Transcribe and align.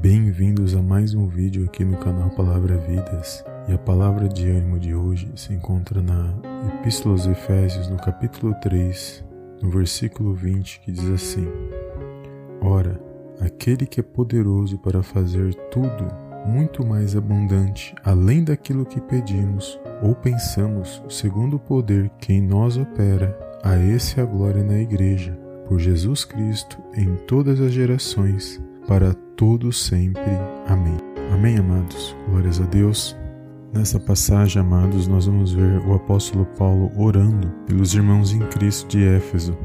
Bem-vindos 0.00 0.74
a 0.74 0.80
mais 0.80 1.12
um 1.12 1.26
vídeo 1.26 1.66
aqui 1.66 1.84
no 1.84 1.98
canal 1.98 2.30
Palavra 2.30 2.78
Vidas. 2.78 3.44
E 3.68 3.74
a 3.74 3.76
palavra 3.76 4.30
de 4.30 4.48
ânimo 4.48 4.78
de 4.78 4.94
hoje 4.94 5.30
se 5.36 5.52
encontra 5.52 6.00
na 6.00 6.34
Epístola 6.68 7.16
aos 7.16 7.26
Efésios, 7.26 7.86
no 7.90 7.98
capítulo 7.98 8.54
3, 8.62 9.22
no 9.60 9.70
versículo 9.70 10.32
20, 10.32 10.80
que 10.80 10.90
diz 10.90 11.06
assim: 11.10 11.46
Ora, 12.62 12.98
aquele 13.42 13.84
que 13.84 14.00
é 14.00 14.02
poderoso 14.02 14.78
para 14.78 15.02
fazer 15.02 15.54
tudo 15.70 16.08
muito 16.46 16.82
mais 16.82 17.14
abundante, 17.14 17.94
além 18.02 18.42
daquilo 18.42 18.86
que 18.86 19.02
pedimos 19.02 19.78
ou 20.02 20.14
pensamos, 20.14 21.02
segundo 21.10 21.56
o 21.56 21.60
poder 21.60 22.08
que 22.18 22.32
em 22.32 22.40
nós 22.40 22.78
opera, 22.78 23.38
a 23.62 23.76
esse 23.76 24.18
a 24.18 24.24
glória 24.24 24.64
na 24.64 24.78
Igreja, 24.78 25.38
por 25.68 25.78
Jesus 25.78 26.24
Cristo, 26.24 26.78
em 26.94 27.16
todas 27.26 27.60
as 27.60 27.70
gerações 27.70 28.58
para 28.90 29.14
todos 29.36 29.86
sempre. 29.86 30.20
Amém. 30.66 30.96
Amém, 31.32 31.58
amados. 31.58 32.16
Glórias 32.28 32.60
a 32.60 32.64
Deus. 32.64 33.16
Nessa 33.72 34.00
passagem, 34.00 34.60
amados, 34.60 35.06
nós 35.06 35.26
vamos 35.26 35.52
ver 35.52 35.78
o 35.86 35.94
apóstolo 35.94 36.44
Paulo 36.58 36.90
orando 36.96 37.52
pelos 37.68 37.94
irmãos 37.94 38.32
em 38.32 38.40
Cristo 38.48 38.88
de 38.88 39.04
Éfeso. 39.04 39.56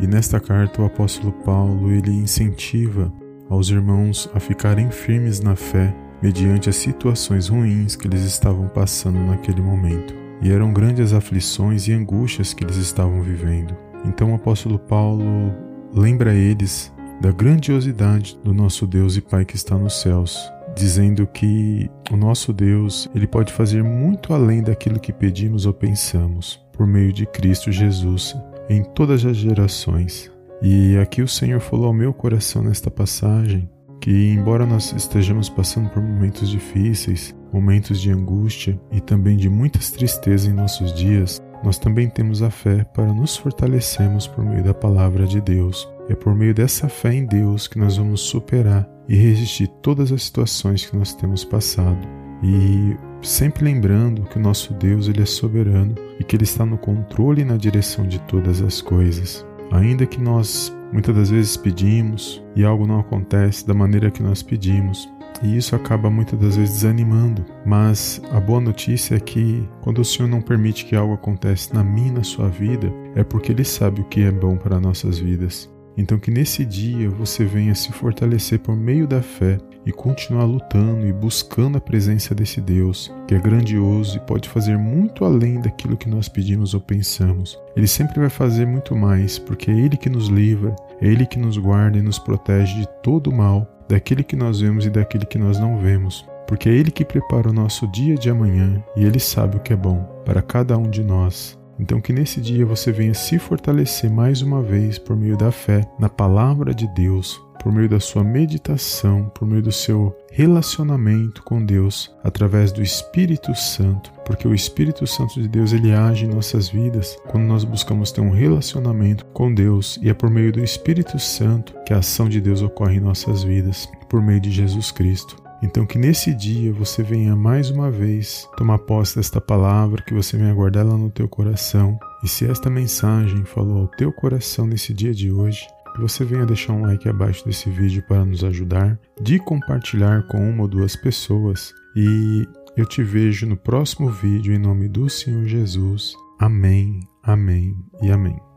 E 0.00 0.08
nesta 0.08 0.40
carta, 0.40 0.82
o 0.82 0.86
apóstolo 0.86 1.30
Paulo 1.44 1.92
ele 1.92 2.10
incentiva 2.10 3.12
aos 3.48 3.70
irmãos 3.70 4.28
a 4.34 4.40
ficarem 4.40 4.90
firmes 4.90 5.38
na 5.38 5.54
fé 5.54 5.94
mediante 6.20 6.68
as 6.68 6.74
situações 6.74 7.46
ruins 7.46 7.94
que 7.94 8.08
eles 8.08 8.22
estavam 8.22 8.66
passando 8.66 9.20
naquele 9.20 9.62
momento. 9.62 10.12
E 10.42 10.50
eram 10.50 10.72
grandes 10.72 11.12
aflições 11.12 11.86
e 11.86 11.92
angústias 11.92 12.52
que 12.52 12.64
eles 12.64 12.76
estavam 12.76 13.22
vivendo. 13.22 13.76
Então 14.04 14.32
o 14.32 14.34
apóstolo 14.34 14.80
Paulo 14.80 15.54
lembra 15.94 16.34
eles 16.34 16.92
da 17.20 17.32
grandiosidade 17.32 18.38
do 18.44 18.54
nosso 18.54 18.86
Deus 18.86 19.16
e 19.16 19.20
Pai 19.20 19.44
que 19.44 19.56
está 19.56 19.76
nos 19.76 20.00
céus, 20.00 20.38
dizendo 20.76 21.26
que 21.26 21.90
o 22.10 22.16
nosso 22.16 22.52
Deus, 22.52 23.10
ele 23.14 23.26
pode 23.26 23.52
fazer 23.52 23.82
muito 23.82 24.32
além 24.32 24.62
daquilo 24.62 25.00
que 25.00 25.12
pedimos 25.12 25.66
ou 25.66 25.72
pensamos, 25.72 26.60
por 26.72 26.86
meio 26.86 27.12
de 27.12 27.26
Cristo 27.26 27.72
Jesus, 27.72 28.36
em 28.68 28.84
todas 28.84 29.24
as 29.24 29.36
gerações. 29.36 30.30
E 30.62 30.96
aqui 30.98 31.22
o 31.22 31.28
Senhor 31.28 31.60
falou 31.60 31.86
ao 31.86 31.92
meu 31.92 32.12
coração 32.12 32.62
nesta 32.62 32.90
passagem 32.90 33.68
que, 34.00 34.30
embora 34.30 34.64
nós 34.64 34.92
estejamos 34.92 35.48
passando 35.48 35.88
por 35.90 36.00
momentos 36.00 36.48
difíceis, 36.48 37.34
momentos 37.52 38.00
de 38.00 38.10
angústia 38.10 38.80
e 38.92 39.00
também 39.00 39.36
de 39.36 39.48
muitas 39.48 39.90
tristezas 39.90 40.46
em 40.46 40.52
nossos 40.52 40.94
dias, 40.94 41.42
nós 41.62 41.78
também 41.78 42.08
temos 42.08 42.42
a 42.42 42.50
fé 42.50 42.84
para 42.84 43.12
nos 43.12 43.36
fortalecermos 43.36 44.26
por 44.26 44.44
meio 44.44 44.62
da 44.62 44.74
palavra 44.74 45.26
de 45.26 45.40
Deus 45.40 45.88
é 46.08 46.14
por 46.14 46.34
meio 46.34 46.54
dessa 46.54 46.88
fé 46.88 47.12
em 47.12 47.26
Deus 47.26 47.68
que 47.68 47.78
nós 47.78 47.98
vamos 47.98 48.22
superar 48.22 48.88
e 49.06 49.14
resistir 49.14 49.68
todas 49.82 50.10
as 50.10 50.22
situações 50.22 50.86
que 50.86 50.96
nós 50.96 51.14
temos 51.14 51.44
passado. 51.44 51.98
E 52.42 52.96
sempre 53.20 53.64
lembrando 53.64 54.22
que 54.22 54.38
o 54.38 54.40
nosso 54.40 54.72
Deus 54.72 55.08
ele 55.08 55.22
é 55.22 55.26
soberano 55.26 55.94
e 56.18 56.24
que 56.24 56.34
ele 56.34 56.44
está 56.44 56.64
no 56.64 56.78
controle 56.78 57.42
e 57.42 57.44
na 57.44 57.56
direção 57.56 58.06
de 58.06 58.18
todas 58.20 58.62
as 58.62 58.80
coisas. 58.80 59.46
Ainda 59.70 60.06
que 60.06 60.20
nós 60.20 60.74
muitas 60.92 61.14
das 61.14 61.30
vezes 61.30 61.56
pedimos 61.58 62.42
e 62.56 62.64
algo 62.64 62.86
não 62.86 63.00
acontece 63.00 63.66
da 63.66 63.74
maneira 63.74 64.10
que 64.10 64.22
nós 64.22 64.42
pedimos, 64.42 65.06
e 65.42 65.56
isso 65.56 65.76
acaba 65.76 66.10
muitas 66.10 66.38
das 66.38 66.56
vezes 66.56 66.74
desanimando. 66.74 67.44
Mas 67.64 68.20
a 68.32 68.40
boa 68.40 68.60
notícia 68.60 69.14
é 69.14 69.20
que 69.20 69.68
quando 69.80 70.00
o 70.00 70.04
Senhor 70.04 70.28
não 70.28 70.40
permite 70.40 70.84
que 70.84 70.96
algo 70.96 71.14
aconteça 71.14 71.74
na 71.74 71.84
minha 71.84 72.08
e 72.08 72.12
na 72.12 72.22
sua 72.24 72.48
vida, 72.48 72.92
é 73.14 73.22
porque 73.22 73.52
Ele 73.52 73.64
sabe 73.64 74.00
o 74.00 74.04
que 74.04 74.22
é 74.22 74.30
bom 74.30 74.56
para 74.56 74.80
nossas 74.80 75.18
vidas. 75.18 75.70
Então, 75.96 76.18
que 76.18 76.30
nesse 76.30 76.64
dia 76.64 77.10
você 77.10 77.44
venha 77.44 77.74
se 77.74 77.90
fortalecer 77.92 78.60
por 78.60 78.76
meio 78.76 79.06
da 79.06 79.20
fé 79.20 79.58
e 79.88 79.92
continuar 79.92 80.44
lutando 80.44 81.06
e 81.06 81.12
buscando 81.14 81.78
a 81.78 81.80
presença 81.80 82.34
desse 82.34 82.60
Deus, 82.60 83.10
que 83.26 83.34
é 83.34 83.38
grandioso 83.38 84.18
e 84.18 84.20
pode 84.20 84.46
fazer 84.46 84.76
muito 84.76 85.24
além 85.24 85.58
daquilo 85.62 85.96
que 85.96 86.10
nós 86.10 86.28
pedimos 86.28 86.74
ou 86.74 86.80
pensamos. 86.80 87.58
Ele 87.74 87.86
sempre 87.86 88.20
vai 88.20 88.28
fazer 88.28 88.66
muito 88.66 88.94
mais, 88.94 89.38
porque 89.38 89.70
é 89.70 89.74
Ele 89.74 89.96
que 89.96 90.10
nos 90.10 90.28
livra, 90.28 90.76
é 91.00 91.06
Ele 91.06 91.24
que 91.24 91.38
nos 91.38 91.56
guarda 91.56 91.96
e 91.96 92.02
nos 92.02 92.18
protege 92.18 92.80
de 92.80 92.86
todo 93.02 93.30
o 93.30 93.34
mal, 93.34 93.66
daquele 93.88 94.22
que 94.22 94.36
nós 94.36 94.60
vemos 94.60 94.84
e 94.84 94.90
daquele 94.90 95.24
que 95.24 95.38
nós 95.38 95.58
não 95.58 95.78
vemos. 95.78 96.28
Porque 96.46 96.68
é 96.68 96.72
Ele 96.72 96.90
que 96.90 97.02
prepara 97.02 97.48
o 97.48 97.54
nosso 97.54 97.86
dia 97.88 98.14
de 98.14 98.28
amanhã 98.28 98.84
e 98.94 99.06
Ele 99.06 99.18
sabe 99.18 99.56
o 99.56 99.60
que 99.60 99.72
é 99.72 99.76
bom 99.76 100.04
para 100.22 100.42
cada 100.42 100.76
um 100.76 100.90
de 100.90 101.02
nós. 101.02 101.58
Então, 101.80 102.00
que 102.00 102.12
nesse 102.12 102.40
dia 102.40 102.66
você 102.66 102.90
venha 102.92 103.14
se 103.14 103.38
fortalecer 103.38 104.10
mais 104.10 104.42
uma 104.42 104.60
vez 104.60 104.98
por 104.98 105.16
meio 105.16 105.36
da 105.36 105.52
fé 105.52 105.88
na 105.98 106.08
palavra 106.08 106.74
de 106.74 106.88
Deus, 106.88 107.40
por 107.62 107.72
meio 107.72 107.88
da 107.88 108.00
sua 108.00 108.22
meditação, 108.24 109.30
por 109.34 109.46
meio 109.46 109.62
do 109.62 109.72
seu 109.72 110.16
relacionamento 110.30 111.42
com 111.42 111.64
Deus, 111.64 112.14
através 112.22 112.70
do 112.72 112.82
Espírito 112.82 113.54
Santo, 113.54 114.12
porque 114.24 114.46
o 114.46 114.54
Espírito 114.54 115.06
Santo 115.06 115.40
de 115.40 115.48
Deus 115.48 115.72
ele 115.72 115.92
age 115.92 116.24
em 116.24 116.28
nossas 116.28 116.68
vidas 116.68 117.16
quando 117.26 117.44
nós 117.44 117.64
buscamos 117.64 118.12
ter 118.12 118.20
um 118.20 118.30
relacionamento 118.30 119.24
com 119.26 119.52
Deus 119.52 119.98
e 120.02 120.08
é 120.08 120.14
por 120.14 120.30
meio 120.30 120.52
do 120.52 120.62
Espírito 120.62 121.18
Santo 121.18 121.74
que 121.84 121.92
a 121.92 121.98
ação 121.98 122.28
de 122.28 122.40
Deus 122.40 122.62
ocorre 122.62 122.96
em 122.96 123.00
nossas 123.00 123.42
vidas, 123.42 123.88
por 124.08 124.22
meio 124.22 124.40
de 124.40 124.50
Jesus 124.50 124.90
Cristo. 124.90 125.48
Então, 125.60 125.84
que 125.84 125.98
nesse 125.98 126.32
dia 126.32 126.72
você 126.72 127.02
venha 127.02 127.34
mais 127.34 127.68
uma 127.68 127.90
vez 127.90 128.48
tomar 128.56 128.78
posse 128.78 129.16
desta 129.16 129.40
palavra, 129.40 130.02
que 130.02 130.14
você 130.14 130.36
venha 130.36 130.54
guardar 130.54 130.86
ela 130.86 130.96
no 130.96 131.10
teu 131.10 131.28
coração. 131.28 131.98
E 132.22 132.28
se 132.28 132.48
esta 132.48 132.70
mensagem 132.70 133.44
falou 133.44 133.82
ao 133.82 133.88
teu 133.88 134.12
coração 134.12 134.66
nesse 134.66 134.94
dia 134.94 135.12
de 135.12 135.32
hoje, 135.32 135.66
que 135.98 136.02
você 136.02 136.24
venha 136.24 136.46
deixar 136.46 136.74
um 136.74 136.82
like 136.82 137.08
abaixo 137.08 137.44
desse 137.44 137.68
vídeo 137.68 138.02
para 138.06 138.24
nos 138.24 138.44
ajudar, 138.44 138.98
de 139.20 139.38
compartilhar 139.40 140.22
com 140.28 140.38
uma 140.38 140.62
ou 140.62 140.68
duas 140.68 140.94
pessoas. 140.94 141.74
E 141.96 142.46
eu 142.76 142.86
te 142.86 143.02
vejo 143.02 143.46
no 143.46 143.56
próximo 143.56 144.08
vídeo 144.08 144.54
em 144.54 144.58
nome 144.58 144.88
do 144.88 145.10
Senhor 145.10 145.44
Jesus. 145.46 146.14
Amém, 146.38 147.00
amém 147.24 147.74
e 148.00 148.12
amém. 148.12 148.47